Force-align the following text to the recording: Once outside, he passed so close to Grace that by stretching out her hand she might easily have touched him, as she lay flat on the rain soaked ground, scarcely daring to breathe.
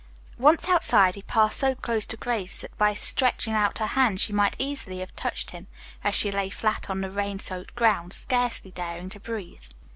Once 0.39 0.67
outside, 0.67 1.13
he 1.13 1.21
passed 1.21 1.59
so 1.59 1.75
close 1.75 2.07
to 2.07 2.17
Grace 2.17 2.61
that 2.61 2.75
by 2.75 2.91
stretching 2.91 3.53
out 3.53 3.77
her 3.77 3.85
hand 3.85 4.19
she 4.19 4.33
might 4.33 4.55
easily 4.57 4.97
have 4.97 5.15
touched 5.15 5.51
him, 5.51 5.67
as 6.03 6.15
she 6.15 6.31
lay 6.31 6.49
flat 6.49 6.89
on 6.89 7.01
the 7.01 7.11
rain 7.11 7.37
soaked 7.37 7.75
ground, 7.75 8.11
scarcely 8.11 8.71
daring 8.71 9.09
to 9.11 9.19
breathe. 9.19 9.65